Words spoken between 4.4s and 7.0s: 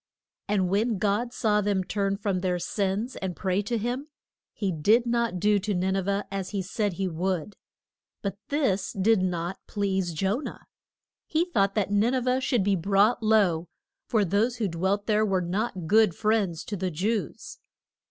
he did not do to Nin e veh as he said